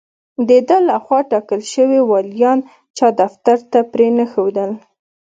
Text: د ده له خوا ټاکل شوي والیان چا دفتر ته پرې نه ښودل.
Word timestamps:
د 0.47 0.49
ده 0.67 0.77
له 0.89 0.95
خوا 1.05 1.19
ټاکل 1.31 1.61
شوي 1.73 1.99
والیان 2.09 2.59
چا 2.97 3.07
دفتر 3.21 3.57
ته 3.71 3.79
پرې 3.91 4.07
نه 4.17 4.25
ښودل. 4.31 4.71